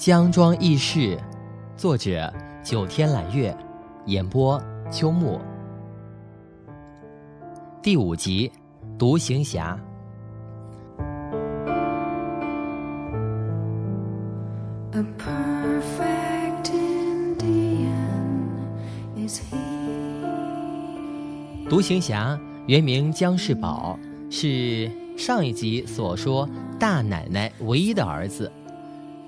[0.00, 1.20] 江庄轶事，
[1.76, 2.32] 作者
[2.64, 3.54] 九天揽月，
[4.06, 4.58] 演播
[4.90, 5.38] 秋木。
[7.82, 8.50] 第五集，
[8.98, 9.78] 独行侠。
[21.68, 23.98] 独行侠原名江世宝，
[24.30, 26.48] 是上一集所说
[26.78, 28.50] 大奶奶唯一的儿子。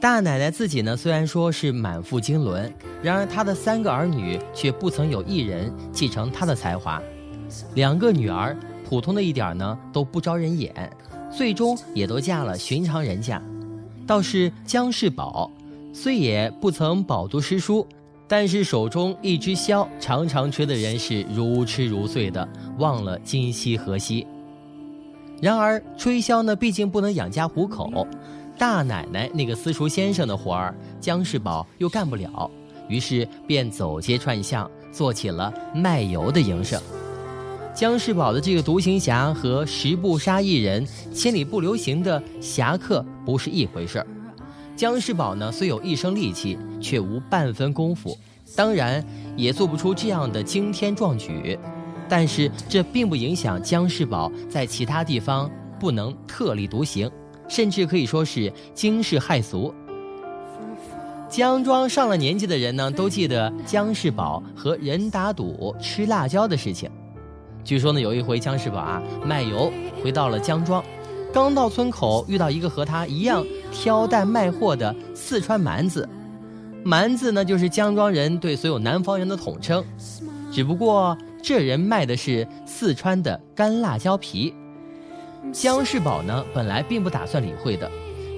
[0.00, 7.02] 大奶奶自己呢，虽然说是满腹经纶，然而她的三个儿女却不曾有一人继承她的才华。
[7.74, 8.56] 两个女儿
[8.88, 10.72] 普通的一点呢，都不招人眼，
[11.36, 13.42] 最终也都嫁了寻常人家。
[14.06, 15.50] 倒是姜世宝，
[15.92, 17.86] 虽也不曾饱读诗书。
[18.30, 22.46] 但是手中一支箫，常常吹的人是如痴如醉的，
[22.78, 24.26] 忘了今夕何夕。
[25.40, 28.06] 然而吹箫呢，毕竟不能养家糊口，
[28.58, 32.50] 大奶奶那个私塾先生的活儿，姜世宝又干不了，
[32.88, 36.80] 于是便走街串巷，做起了卖油的营生。
[37.72, 44.06] 姜世宝的这个独行侠和十步杀一人、千里不留行的侠客不是一回事儿。
[44.74, 48.18] 姜世宝呢，虽有一身力气，却无半分功夫，
[48.56, 49.04] 当然
[49.36, 51.56] 也做不出这样的惊天壮举。
[52.08, 57.08] 但是这并不影响姜世宝在其他地方不能特立独行，
[57.48, 59.74] 甚至可以说是惊世骇俗。
[61.28, 66.90] 姜庄上了年纪的人呢，都记得姜世宝和人打赌吃辣椒的事情。
[67.64, 69.70] 据说呢，有一回姜世宝啊卖油
[70.02, 70.82] 回到了姜庄。
[71.30, 76.08] 刚到村口，遇到一个和他一样挑担卖货的四川蛮子。
[76.82, 79.84] 蛮子呢，就是姜庄人对所有南方人的统称。
[80.50, 84.54] 只不过这人卖的是四川的干辣椒皮。
[85.52, 87.90] 姜世宝呢，本来并不打算理会的。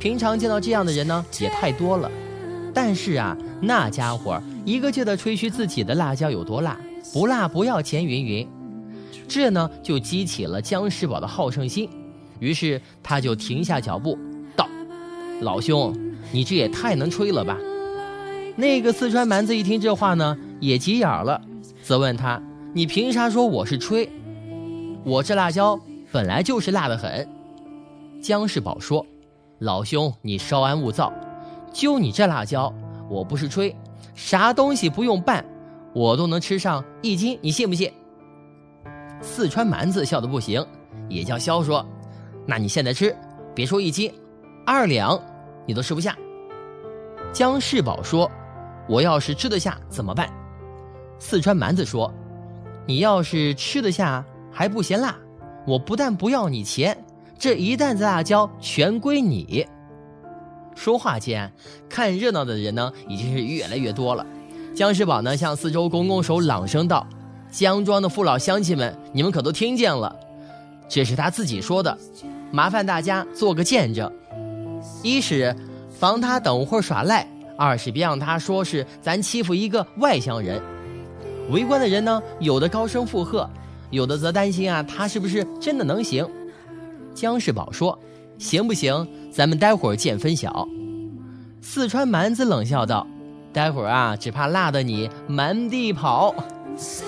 [0.00, 2.10] 平常见到这样的人呢，也太多了。
[2.74, 6.78] 但是啊，那家伙一个劲的吹嘘自己的辣椒有多辣，
[7.12, 8.46] 不辣不要钱，云云。
[9.26, 11.88] 这呢，就激起了姜世宝的好胜心。
[12.38, 14.18] 于是他就停下脚步，
[14.54, 14.68] 道
[15.40, 15.96] ：“老兄，
[16.32, 17.56] 你这也太能吹了吧！”
[18.56, 21.40] 那个四川蛮子一听这话呢，也急眼了，
[21.82, 22.42] 责问他
[22.74, 24.08] ：“你凭啥说我是吹？
[25.02, 25.80] 我这辣椒
[26.16, 27.28] 本来就是辣得很。”
[28.22, 29.04] 姜世宝说
[29.60, 31.12] ：“老兄，你稍安勿躁，
[31.74, 32.72] 就你这辣椒，
[33.10, 33.76] 我不是吹，
[34.14, 35.44] 啥东西不用拌，
[35.92, 37.92] 我都能吃上一斤，你信不信？”
[39.20, 40.66] 四川蛮子笑得不行，
[41.10, 41.86] 也叫嚣说。
[42.46, 43.14] 那你现在吃，
[43.54, 44.10] 别说一斤，
[44.64, 45.20] 二两，
[45.66, 46.16] 你都吃不下。
[47.30, 48.30] 姜世宝说
[48.88, 50.32] ：“我要是吃得下怎么办？”
[51.20, 52.10] 四川蛮子说
[52.88, 55.14] ：“你要是吃得下还不嫌辣，
[55.66, 56.96] 我不但不要你钱，
[57.38, 59.66] 这一担子辣椒全归你。”
[60.74, 61.50] 说话间，
[61.88, 64.24] 看热闹的人呢已经是越来越多了。
[64.74, 67.06] 姜世宝呢向四周拱拱手，朗声道
[67.50, 70.14] ：“姜庄的父老乡亲们，你们可都听见了？
[70.88, 71.96] 这是他自己说的。”
[72.52, 74.10] 麻烦大家做个见证，
[75.02, 75.54] 一是
[75.90, 77.26] 防他等会儿耍赖，
[77.56, 80.62] 二是别让他说是咱欺负一个外乡人。
[81.50, 83.50] 围观的人呢，有的高声附和，
[83.90, 86.28] 有的则担心啊，他是不是真的能行？
[87.14, 87.98] 姜世宝说
[88.38, 89.06] ：“行不行？
[89.30, 90.68] 咱们待会儿见分晓。”
[91.62, 93.06] 四川蛮子冷笑道
[93.52, 96.34] ：“待会儿啊，只怕辣得你满地跑。”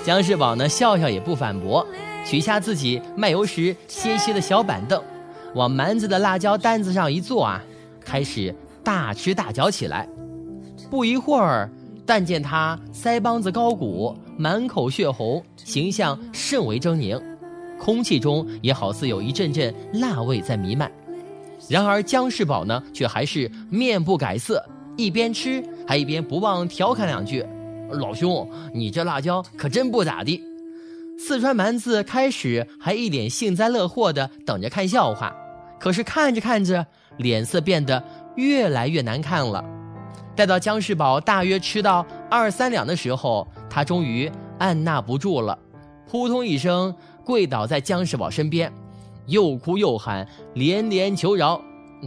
[0.03, 1.87] 姜世宝呢，笑笑也不反驳，
[2.25, 5.03] 取下自己卖油时歇歇的小板凳。
[5.55, 7.63] 往蛮子的辣椒担子上一坐啊，
[8.01, 10.09] 开始大吃大嚼起来。
[10.89, 11.71] 不一会儿，
[12.07, 17.21] 但见他腮帮子高鼓，满口血红，形象甚为狰狞，
[17.79, 20.91] 空气中也好似有一阵阵辣味在弥漫。
[21.69, 24.65] 然而姜世宝呢，却还是面不改色，
[24.97, 27.45] 一边吃还一边不忘调侃两句
[27.91, 30.41] ：“老兄，你这辣椒可真不咋地。”
[31.19, 35.35] 四川蛮子开始还一脸幸灾乐祸的等着看笑话，
[35.81, 38.01] 可是看着看着，脸色变得
[38.37, 39.65] 越来越难看了。
[40.37, 45.59] 待到姜世宝大约吃到二三两的时候，他终于按捺不住了，
[46.09, 46.95] 扑通一声
[47.25, 48.73] 跪倒在姜世宝身边，
[49.27, 51.61] 又哭又喊，连连求饶：“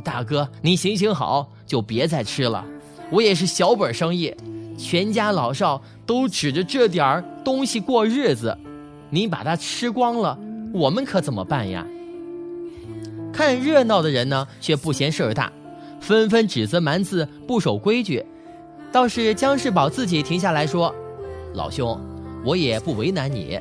[0.03, 2.65] 大哥，你行行好，就别再吃了。
[3.11, 4.33] 我也是小本生意，
[4.77, 8.57] 全家老少都指着这点儿东西过日子。”
[9.13, 10.39] 你把它吃光了，
[10.73, 11.85] 我们可怎么办呀？
[13.33, 15.51] 看热闹的人呢，却不嫌事儿大，
[15.99, 18.25] 纷纷指责蛮子不守规矩。
[18.89, 20.95] 倒是姜世宝自己停下来说
[21.53, 21.99] ：“老兄，
[22.45, 23.59] 我也不为难你，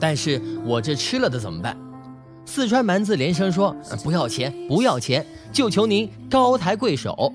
[0.00, 1.76] 但是我这吃了的怎么办？”
[2.44, 7.32] 四川蛮子连声说：“不要钱，不要钱，就求您高抬贵手。”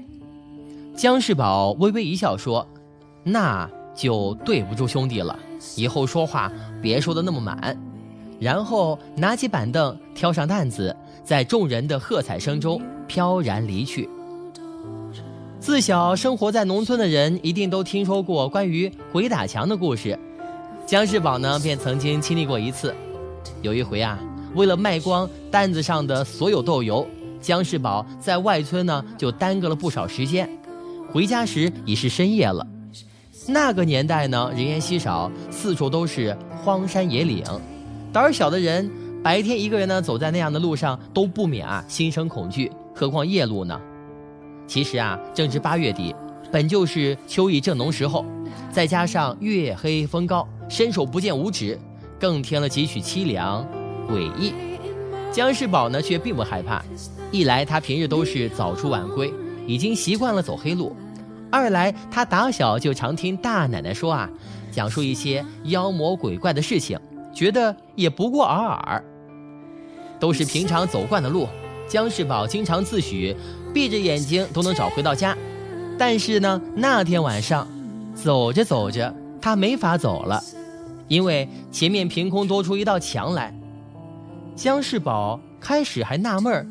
[0.95, 2.68] 姜世宝微微一笑说
[3.24, 5.38] ：“那就对不住兄弟了，
[5.75, 6.51] 以后说话
[6.81, 7.77] 别说的那么满。”
[8.39, 14.07] 然后拿起板凳，挑上担子，在众人的喝彩声中飘然离去。
[15.67, 20.17] 自小生活在农村的人，一定都听说过关于鬼打墙的故事。
[20.85, 22.95] 姜世宝呢，便曾经经历过一次。
[23.61, 24.17] 有一回啊，
[24.55, 27.05] 为了卖光担子上的所有豆油，
[27.41, 30.49] 姜世宝在外村呢就耽搁了不少时间。
[31.11, 32.65] 回家时已是深夜了。
[33.45, 37.43] 那个年代呢，人烟稀少，四处都是荒山野岭。
[38.13, 38.89] 胆小的人
[39.21, 43.77] 白天一个人呢走在那样的路上都不免啊心生恐惧，何况夜路呢？
[44.67, 46.13] 其实啊，正值八月底，
[46.51, 48.25] 本就是秋意正浓时候，
[48.69, 51.79] 再加上月黑风高，伸手不见五指，
[52.19, 53.65] 更添了几许凄凉
[54.09, 54.53] 诡异。
[55.31, 56.83] 姜世宝呢却并不害怕，
[57.31, 59.33] 一来他平日都是早出晚归，
[59.65, 60.91] 已经习惯了走黑路；
[61.49, 64.29] 二来他打小就常听大奶奶说啊，
[64.71, 66.99] 讲述一些妖魔鬼怪的事情。
[67.33, 69.03] 觉得也不过尔尔，
[70.19, 71.47] 都是平常走惯的路。
[71.87, 73.35] 姜世宝经常自诩，
[73.73, 75.37] 闭着眼睛都能找回到家。
[75.97, 77.67] 但是呢，那天晚上，
[78.13, 80.41] 走着走着，他没法走了，
[81.07, 83.53] 因为前面凭空多出一道墙来。
[84.55, 86.65] 姜世宝开始还纳闷儿，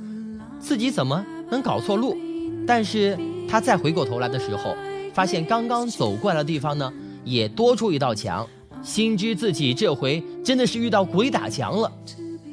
[0.60, 2.16] 自己怎么能搞错路？
[2.66, 3.18] 但是
[3.48, 4.76] 他再回过头来的时候，
[5.12, 6.92] 发现刚刚走过来的地方呢，
[7.24, 8.46] 也多出一道墙。
[8.82, 11.90] 心知自己这回真的是遇到鬼打墙了，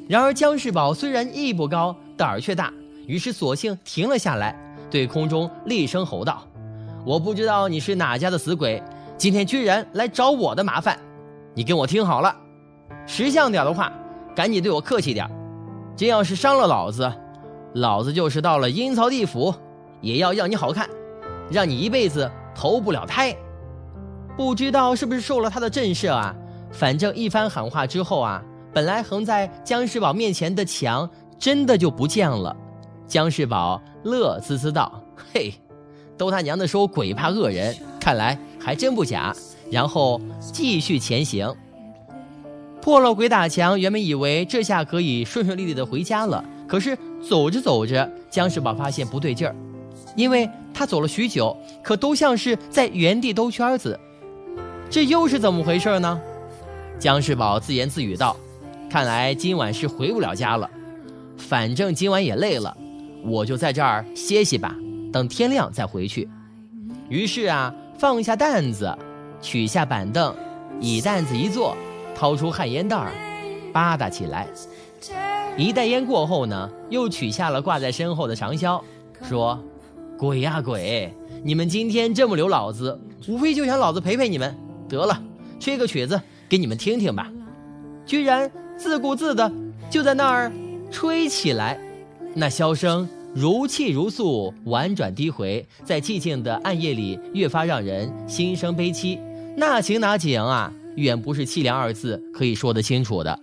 [0.07, 2.73] 然而姜世宝虽然艺不高，胆儿却大，
[3.05, 4.55] 于是索性停了下来，
[4.89, 6.43] 对空中厉声吼道
[7.05, 8.81] ：“我不知道你是哪家的死鬼，
[9.17, 10.97] 今天居然来找我的麻烦，
[11.53, 12.35] 你跟我听好了，
[13.05, 13.91] 识相点的话，
[14.35, 15.29] 赶紧对我客气点，
[15.95, 17.11] 真要是伤了老子，
[17.73, 19.53] 老子就是到了阴曹地府，
[20.01, 20.89] 也要要你好看，
[21.51, 23.35] 让你一辈子投不了胎。”
[24.35, 26.35] 不知道是不是受了他的震慑啊？
[26.71, 28.41] 反正一番喊话之后啊，
[28.73, 31.07] 本来横在姜世宝面前的墙
[31.37, 32.55] 真的就不见了。
[33.07, 35.03] 姜世宝乐滋滋道
[35.33, 35.53] ：“嘿，
[36.17, 39.35] 都他娘的说鬼怕恶人，看来还真不假。”
[39.71, 41.51] 然后继续前行。
[42.81, 46.97] 破了鬼打墙，原本以为这下可以顺顺利利的回家了，可是
[47.27, 49.55] 走着走着，姜世宝发现不对劲儿，
[50.15, 53.99] 因为他走了许久，可都像是在原地兜圈子。
[54.89, 56.21] 这又是怎么回事呢？
[56.99, 58.35] 姜世宝自言自语道
[58.91, 60.69] ：“看来今晚是回不了家了。
[61.37, 62.77] 反正今晚也累了，
[63.23, 64.75] 我就在这儿歇息吧，
[65.11, 66.29] 等天亮再回去。”
[67.09, 68.97] 于是啊，放下担子，
[69.41, 70.35] 取下板凳，
[70.79, 71.75] 以担子一坐，
[72.15, 73.11] 掏出旱烟袋儿，
[73.71, 74.47] 吧嗒起来。
[75.55, 78.81] 一袋烟过后呢，又取下了挂在身后的长箫，
[79.27, 79.61] 说
[80.17, 81.13] ：“鬼呀鬼！
[81.43, 84.55] 你们今天这么留老子，无非就想老子陪陪你们。”
[84.89, 85.21] 得了，
[85.59, 87.29] 吹个曲子给你们听听吧。
[88.05, 89.51] 居然自顾自的
[89.89, 90.51] 就在那儿
[90.89, 91.79] 吹起来，
[92.35, 99.19] 那箫声如泣如诉，婉转低回，在寂静的暗夜里越发让人心生悲戚。
[99.55, 103.39] 那情那景啊，远不是凄凉二字可以说得清楚的。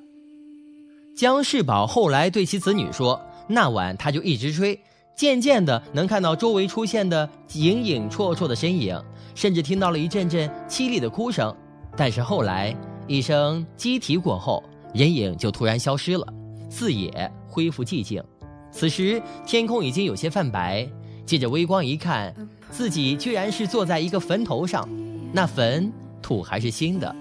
[1.17, 4.79] 姜世宝后来对其子女说，那晚他就一直吹，
[5.17, 9.01] 渐渐的能看到周围出现的影影绰绰的身影。
[9.37, 11.55] 甚至听到了一阵阵凄厉的哭声，
[11.97, 16.27] 但是后来一声鸡啼过后，人影就突然消失了，
[16.69, 18.23] 四野恢复寂静。
[18.73, 20.89] 此时天空已经有些泛白，
[21.27, 22.35] 借着微光一看，
[22.71, 24.89] 自己居然是坐在一个坟头上，
[25.33, 27.15] 那坟土还是新的。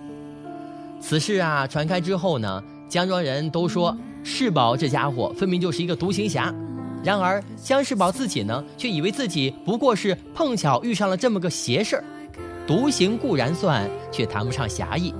[1.02, 6.54] 此事啊传开之后呢，江庄人都说世宝这家伙分明就是一个独行侠。
[7.02, 12.04] 然而姜世宝自己呢，却以为自己不过是碰巧遇上了这么个邪事儿，
[12.68, 15.14] 独行固然算，却谈不上侠义。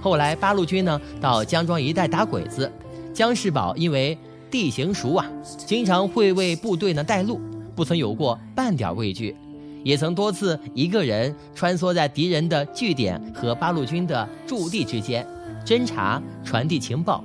[0.00, 2.72] 后来八路军呢到江庄一带打鬼子，
[3.12, 4.16] 姜世宝因为
[4.50, 5.26] 地形熟啊，
[5.66, 7.40] 经常会为部队呢带路，
[7.74, 9.36] 不曾有过半点畏惧，
[9.84, 15.26] 也曾多次一个人穿梭在敌人的据点和八路军的驻地之间，
[15.64, 17.22] 侦查传递情报。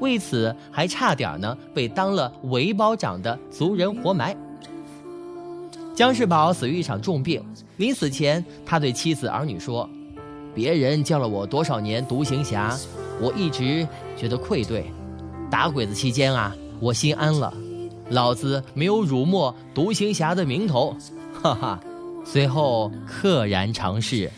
[0.00, 4.34] 为此，还差点呢被当了韦保长的族人活埋。
[5.94, 7.44] 姜世宝死于一场重病，
[7.76, 9.86] 临死前，他对妻子儿女说
[10.54, 12.74] ：“别人叫了我多少年独行侠，
[13.20, 13.86] 我一直
[14.16, 14.86] 觉得愧对。
[15.50, 17.52] 打鬼子期间啊，我心安了，
[18.10, 20.96] 老子没有辱没独行侠的名头。”
[21.42, 21.80] 哈哈，
[22.24, 24.30] 随后溘然长逝。